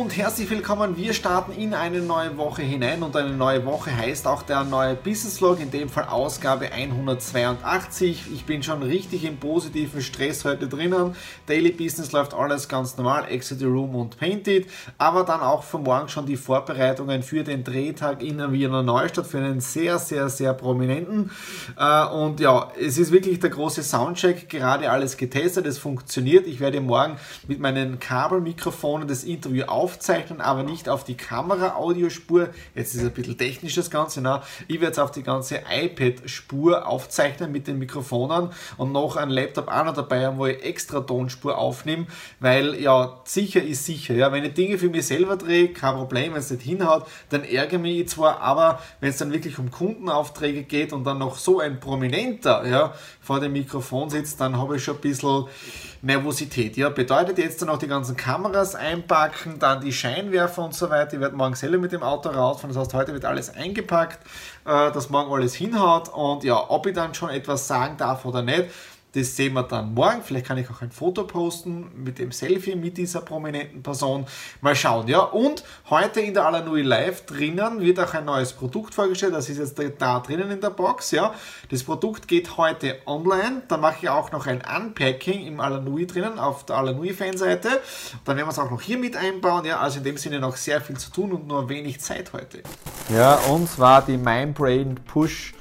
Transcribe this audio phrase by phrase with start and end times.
[0.00, 0.96] und herzlich willkommen.
[0.96, 4.94] Wir starten in eine neue Woche hinein und eine neue Woche heißt auch der neue
[4.94, 8.32] Business Vlog, in dem Fall Ausgabe 182.
[8.32, 11.14] Ich bin schon richtig im positiven Stress heute drinnen.
[11.46, 15.76] Daily Business läuft alles ganz normal, Exit the Room und Painted, aber dann auch für
[15.76, 20.54] morgen schon die Vorbereitungen für den Drehtag in Wiener Neustadt für einen sehr, sehr, sehr
[20.54, 21.30] prominenten.
[21.76, 26.46] Äh, und ja, es ist wirklich der große Soundcheck, gerade alles getestet, es funktioniert.
[26.46, 32.50] Ich werde morgen mit meinen Kabelmikrofonen das Interview aufzeichnen, aber nicht auf die Kamera-Audiospur.
[32.74, 34.20] Jetzt ist ein bisschen technisch das Ganze.
[34.20, 39.30] Na, ich werde es auf die ganze iPad-Spur aufzeichnen mit den Mikrofonen und noch ein
[39.30, 42.06] Laptop auch noch dabei haben, wo ich extra Tonspur aufnehme,
[42.38, 44.14] weil ja, sicher ist sicher.
[44.14, 47.42] Ja, wenn ich Dinge für mich selber drehe, kein Problem, wenn es nicht hinhaut, dann
[47.42, 51.58] ärgere mich zwar, aber wenn es dann wirklich um Kundenaufträge geht und dann noch so
[51.58, 55.46] ein Prominenter ja, vor dem Mikrofon sitzt, dann habe ich schon ein bisschen
[56.02, 56.76] Nervosität.
[56.76, 61.14] Ja, bedeutet jetzt dann auch die ganzen Kameras einpacken, dann die Scheinwerfer und so weiter.
[61.14, 62.74] Ich werde morgen selber mit dem Auto rausfahren.
[62.74, 64.18] Das heißt, heute wird alles eingepackt,
[64.64, 66.08] äh, dass morgen alles hinhaut.
[66.08, 68.66] Und ja, ob ich dann schon etwas sagen darf oder nicht,
[69.12, 70.22] das sehen wir dann morgen.
[70.22, 74.26] Vielleicht kann ich auch ein Foto posten mit dem Selfie mit dieser prominenten Person.
[74.60, 75.20] Mal schauen, ja.
[75.20, 79.34] Und heute in der Alanui Live drinnen wird auch ein neues Produkt vorgestellt.
[79.34, 81.34] Das ist jetzt da drinnen in der Box, ja.
[81.70, 83.62] Das Produkt geht heute online.
[83.68, 87.80] Dann mache ich auch noch ein Unpacking im Alanui drinnen auf der Alanui Fanseite.
[88.24, 89.80] Dann werden wir es auch noch hier mit einbauen, ja.
[89.80, 92.62] Also in dem Sinne noch sehr viel zu tun und nur wenig Zeit heute.
[93.12, 95.54] Ja, und zwar die Mindbrain Push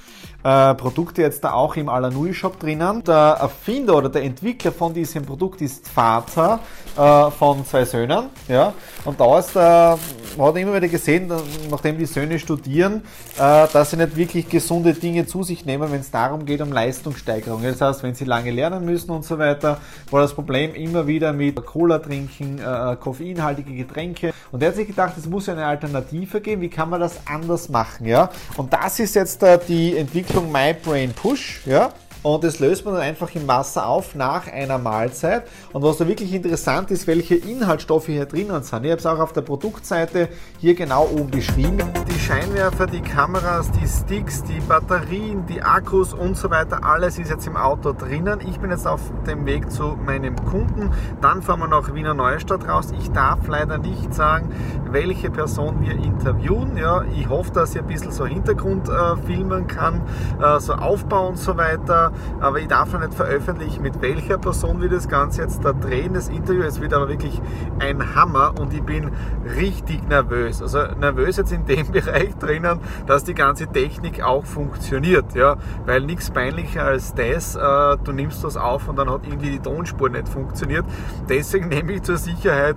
[0.43, 3.03] äh, Produkte jetzt da auch im Alanui Shop drinnen.
[3.03, 6.59] Der Erfinder oder der Entwickler von diesem Produkt ist Vater
[6.97, 8.25] äh, von zwei Söhnen.
[8.47, 8.73] Ja?
[9.05, 9.95] Und da ist, äh,
[10.37, 11.31] man hat immer wieder gesehen,
[11.69, 13.03] nachdem die Söhne studieren,
[13.37, 16.71] äh, dass sie nicht wirklich gesunde Dinge zu sich nehmen, wenn es darum geht, um
[16.71, 17.63] Leistungssteigerung.
[17.63, 19.79] Das heißt, wenn sie lange lernen müssen und so weiter,
[20.11, 24.33] war das Problem immer wieder mit Cola trinken, äh, koffeinhaltige Getränke.
[24.51, 26.61] Und er hat sich gedacht, es muss eine Alternative geben.
[26.61, 28.05] Wie kann man das anders machen?
[28.05, 28.29] Ja?
[28.57, 31.91] Und das ist jetzt äh, die Entwicklung My Brain Push, ja.
[32.21, 35.43] Und das löst man dann einfach im Wasser auf nach einer Mahlzeit.
[35.71, 38.83] Und was da wirklich interessant ist, welche Inhaltsstoffe hier drinnen sind.
[38.83, 40.27] Ich habe es auch auf der Produktseite
[40.59, 41.79] hier genau oben beschrieben.
[42.13, 47.29] Die Scheinwerfer, die Kameras, die Sticks, die Batterien, die Akkus und so weiter, alles ist
[47.29, 48.41] jetzt im Auto drinnen.
[48.49, 50.91] Ich bin jetzt auf dem Weg zu meinem Kunden.
[51.21, 52.89] Dann fahren wir nach Wiener Neustadt raus.
[52.99, 54.53] Ich darf leider nicht sagen,
[54.91, 56.75] welche Person wir interviewen.
[56.75, 60.01] Ja, ich hoffe, dass ich ein bisschen so Hintergrund äh, filmen kann,
[60.41, 62.08] äh, so Aufbau und so weiter
[62.39, 66.13] aber ich darf noch nicht veröffentlichen, mit welcher Person wir das Ganze jetzt da drehen,
[66.13, 66.63] das Interview.
[66.63, 67.41] Es wird aber wirklich
[67.79, 69.11] ein Hammer und ich bin
[69.55, 70.61] richtig nervös.
[70.61, 76.01] Also nervös jetzt in dem Bereich drinnen, dass die ganze Technik auch funktioniert, ja, weil
[76.01, 80.09] nichts peinlicher als das, äh, du nimmst das auf und dann hat irgendwie die Tonspur
[80.09, 80.85] nicht funktioniert.
[81.27, 82.75] Deswegen nehme ich zur Sicherheit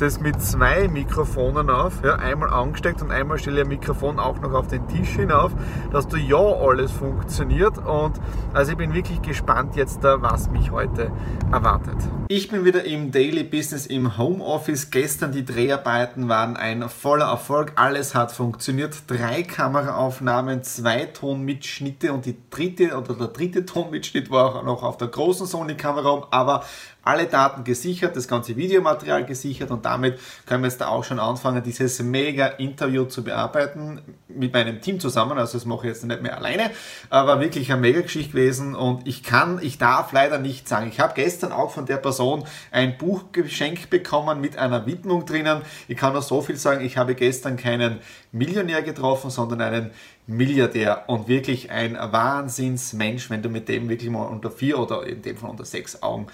[0.00, 4.40] das mit zwei Mikrofonen auf, ja, einmal angesteckt und einmal stelle ich ein Mikrofon auch
[4.40, 5.52] noch auf den Tisch hinauf,
[5.92, 8.14] dass da ja alles funktioniert und
[8.54, 11.10] also ich bin wirklich gespannt jetzt, was mich heute
[11.52, 11.96] erwartet.
[12.28, 14.90] Ich bin wieder im Daily Business im Homeoffice.
[14.90, 17.72] Gestern die Dreharbeiten waren ein voller Erfolg.
[17.74, 18.94] Alles hat funktioniert.
[19.08, 24.96] Drei Kameraaufnahmen, zwei Tonmitschnitte und die dritte oder der dritte Tonmitschnitt war auch noch auf
[24.96, 26.62] der großen Sony-Kamera, aber
[27.02, 31.18] alle Daten gesichert, das ganze Videomaterial gesichert und damit können wir jetzt da auch schon
[31.18, 35.38] anfangen, dieses mega Interview zu bearbeiten mit meinem Team zusammen.
[35.38, 36.70] Also das mache ich jetzt nicht mehr alleine,
[37.08, 40.88] aber wirklich eine mega Geschichte gewesen und ich kann, ich darf leider nicht sagen.
[40.88, 45.62] Ich habe gestern auch von der Person ein Buch geschenkt bekommen mit einer Widmung drinnen.
[45.88, 47.98] Ich kann nur so viel sagen, ich habe gestern keinen
[48.32, 49.90] Millionär getroffen, sondern einen
[50.26, 55.22] Milliardär und wirklich ein Wahnsinnsmensch, wenn du mit dem wirklich mal unter vier oder in
[55.22, 56.28] dem Fall unter sechs Augen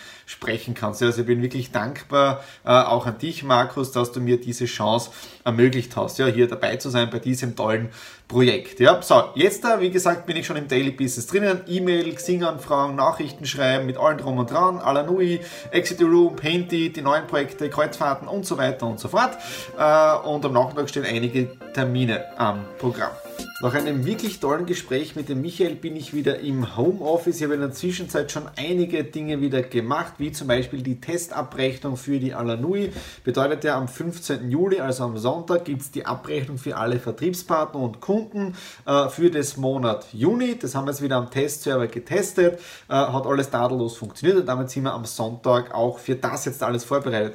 [0.57, 1.03] sprechen kannst.
[1.03, 5.11] Also ich bin wirklich dankbar äh, auch an dich, Markus, dass du mir diese Chance
[5.45, 7.91] ermöglicht hast, ja, hier dabei zu sein bei diesem tollen
[8.29, 8.81] Projekt.
[8.81, 11.61] Ja, so, jetzt da, wie gesagt, bin ich schon im Daily Business drinnen.
[11.69, 17.27] E-Mail, Xing-Anfragen, Nachrichten schreiben mit allen drum und dran, Alanui, Exit Room, Painty, die neuen
[17.29, 19.37] Projekte, Kreuzfahrten und so weiter und so fort.
[19.79, 23.13] Äh, und am Nachmittag stehen einige Termine am Programm.
[23.61, 27.37] Nach einem wirklich tollen Gespräch mit dem Michael bin ich wieder im Homeoffice.
[27.37, 31.99] Ich habe in der Zwischenzeit schon einige Dinge wieder gemacht, wie zum Beispiel die Testabrechnung
[31.99, 32.93] für die Alanui.
[33.25, 34.51] Bedeutet ja, am 15.
[34.51, 38.55] Juli, also am Sonntag, gibt es die Abrechnung für alle Vertriebspartner und Kunden
[38.87, 40.59] äh, für das Monat Juni.
[40.59, 42.59] Das haben wir jetzt wieder am Testserver getestet.
[42.89, 46.63] Äh, hat alles tadellos funktioniert und damit sind wir am Sonntag auch für das jetzt
[46.63, 47.35] alles vorbereitet.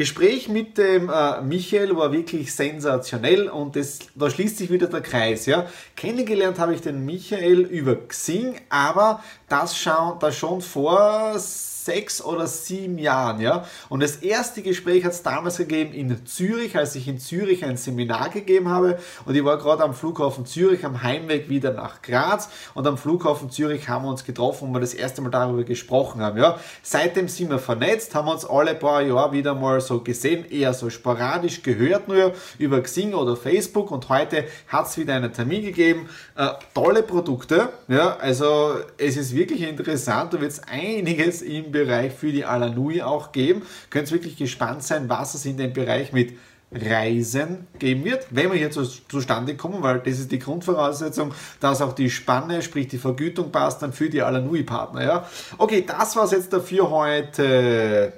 [0.00, 5.02] Gespräch mit dem äh, Michael war wirklich sensationell und das, da schließt sich wieder der
[5.02, 5.44] Kreis.
[5.44, 5.66] Ja.
[5.94, 11.38] Kennengelernt habe ich den Michael über Xing, aber das, schau, das schon vor
[11.84, 13.64] sechs oder sieben Jahren, ja.
[13.88, 17.76] Und das erste Gespräch hat es damals gegeben in Zürich, als ich in Zürich ein
[17.76, 18.98] Seminar gegeben habe.
[19.24, 22.48] Und ich war gerade am Flughafen Zürich am Heimweg wieder nach Graz.
[22.74, 26.20] Und am Flughafen Zürich haben wir uns getroffen und wir das erste Mal darüber gesprochen
[26.20, 26.58] haben, ja.
[26.82, 30.90] Seitdem sind wir vernetzt, haben uns alle paar Jahre wieder mal so gesehen, eher so
[30.90, 33.90] sporadisch gehört nur über Xing oder Facebook.
[33.90, 36.08] Und heute hat es wieder einen Termin gegeben.
[36.36, 38.16] Äh, tolle Produkte, ja.
[38.16, 40.34] Also es ist wirklich interessant.
[40.34, 43.62] Da wird es einiges im Bereich für die Alanui auch geben.
[43.90, 46.34] Könnt wirklich gespannt sein, was es in dem Bereich mit
[46.72, 51.82] Reisen geben wird, wenn wir hier zu, zustande kommen, weil das ist die Grundvoraussetzung, dass
[51.82, 55.02] auch die Spanne, sprich die Vergütung passt dann für die Alanui-Partner.
[55.02, 55.28] Ja?
[55.58, 58.12] Okay, das war es jetzt dafür heute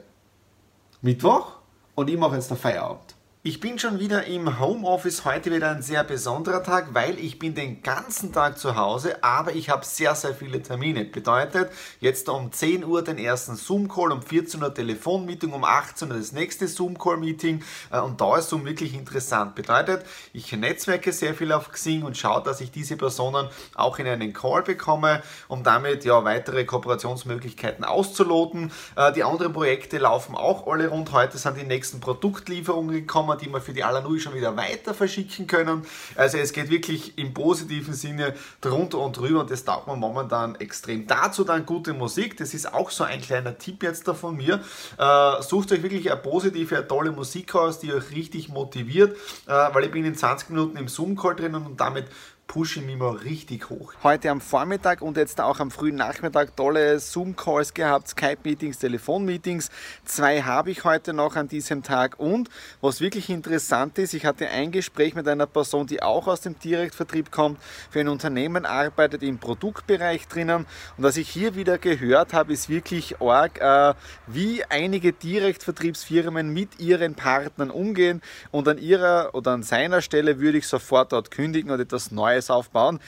[1.00, 1.52] Mittwoch
[1.94, 3.14] und ich mache jetzt der Feierabend.
[3.44, 7.56] Ich bin schon wieder im Homeoffice, heute wieder ein sehr besonderer Tag, weil ich bin
[7.56, 11.04] den ganzen Tag zu Hause, aber ich habe sehr, sehr viele Termine.
[11.04, 16.18] Bedeutet, jetzt um 10 Uhr den ersten Zoom-Call, um 14 Uhr Telefonmeeting, um 18 Uhr
[16.18, 19.56] das nächste Zoom-Call-Meeting äh, und da ist Zoom wirklich interessant.
[19.56, 24.06] Bedeutet, ich netzwerke sehr viel auf Xing und schaue, dass ich diese Personen auch in
[24.06, 28.70] einen Call bekomme, um damit ja weitere Kooperationsmöglichkeiten auszuloten.
[28.94, 31.10] Äh, die anderen Projekte laufen auch alle rund.
[31.10, 35.46] Heute sind die nächsten Produktlieferungen gekommen die wir für die Alanui schon wieder weiter verschicken
[35.46, 35.84] können.
[36.16, 40.54] Also es geht wirklich im positiven Sinne drunter und drüber und das taugt man momentan
[40.56, 41.06] extrem.
[41.06, 44.60] Dazu dann gute Musik, das ist auch so ein kleiner Tipp jetzt da von mir.
[44.98, 49.52] Äh, sucht euch wirklich eine positive, eine tolle Musik aus, die euch richtig motiviert, äh,
[49.72, 52.06] weil ich bin in 20 Minuten im Zoom-Call drinnen und damit
[52.46, 53.94] pushe ich mich mal richtig hoch.
[54.02, 59.70] Heute am Vormittag und jetzt auch am frühen Nachmittag tolle Zoom-Calls gehabt, Skype-Meetings, Telefon-Meetings.
[60.04, 62.50] Zwei habe ich heute noch an diesem Tag und
[62.82, 66.58] was wirklich interessant ist, ich hatte ein Gespräch mit einer Person, die auch aus dem
[66.58, 67.58] Direktvertrieb kommt,
[67.90, 70.66] für ein Unternehmen arbeitet im Produktbereich drinnen
[70.98, 73.94] und was ich hier wieder gehört habe, ist wirklich arg, äh,
[74.26, 80.58] wie einige Direktvertriebsfirmen mit ihren Partnern umgehen und an ihrer oder an seiner Stelle würde
[80.58, 82.98] ich sofort dort kündigen und etwas Neues Neues aufbauen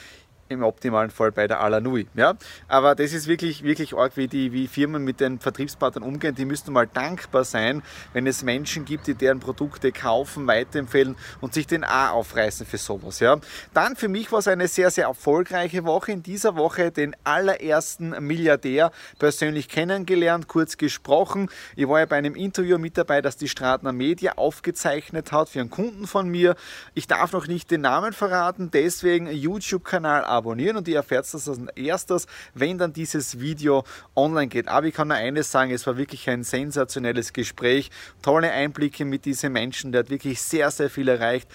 [0.47, 2.07] im optimalen Fall bei der Alanui.
[2.13, 2.35] Ja?
[2.67, 6.35] Aber das ist wirklich, wirklich arg, wie die wie Firmen mit den Vertriebspartnern umgehen.
[6.35, 7.81] Die müssten mal dankbar sein,
[8.13, 12.77] wenn es Menschen gibt, die deren Produkte kaufen, weiterempfehlen und sich den A aufreißen für
[12.77, 13.19] sowas.
[13.19, 13.37] Ja?
[13.73, 16.11] Dann für mich war es eine sehr, sehr erfolgreiche Woche.
[16.11, 21.49] In dieser Woche den allerersten Milliardär persönlich kennengelernt, kurz gesprochen.
[21.75, 25.59] Ich war ja bei einem Interview mit dabei, das die Stratner Media aufgezeichnet hat für
[25.59, 26.55] einen Kunden von mir.
[26.93, 31.59] Ich darf noch nicht den Namen verraten, deswegen YouTube-Kanal abonnieren und ihr erfährt das als
[31.75, 33.83] erstes, wenn dann dieses Video
[34.15, 34.67] online geht.
[34.67, 37.89] Aber ich kann nur eines sagen, es war wirklich ein sensationelles Gespräch,
[38.21, 41.49] tolle Einblicke mit diesen Menschen, der hat wirklich sehr, sehr viel erreicht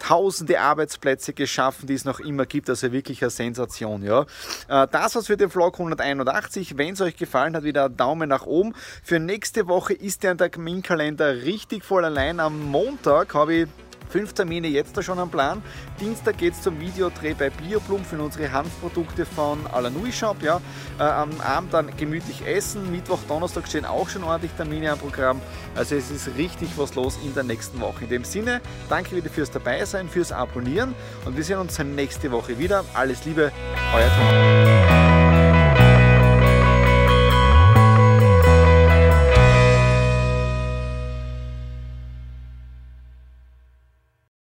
[0.00, 2.68] tausende Arbeitsplätze geschaffen, die es noch immer gibt.
[2.68, 4.02] Also wirklich eine Sensation.
[4.02, 4.22] Ja.
[4.68, 6.76] Äh, das war's für den Vlog 181.
[6.76, 8.74] Wenn es euch gefallen hat, wieder Daumen nach oben.
[9.04, 12.04] Für nächste Woche ist der Terminkalender richtig voll.
[12.04, 13.68] Allein am Montag habe ich
[14.10, 15.62] Fünf Termine jetzt da schon am Plan.
[16.00, 20.42] Dienstag geht es zum Videodreh bei Bioblum für unsere Hanfprodukte von Alanui Shop.
[20.42, 20.60] Ja.
[20.98, 22.90] Äh, am Abend dann gemütlich essen.
[22.90, 25.40] Mittwoch, Donnerstag stehen auch schon ordentlich Termine am Programm.
[25.74, 28.04] Also es ist richtig was los in der nächsten Woche.
[28.04, 32.58] In dem Sinne, danke wieder fürs Dabeisein, fürs Abonnieren und wir sehen uns nächste Woche
[32.58, 32.84] wieder.
[32.94, 33.52] Alles Liebe,
[33.94, 34.79] euer Tom.